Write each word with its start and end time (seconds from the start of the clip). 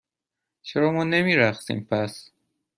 چرا 0.61 0.91
ما 0.91 1.03
نمی 1.03 1.35
رقصیم، 1.35 1.83
پس؟ 1.91 2.31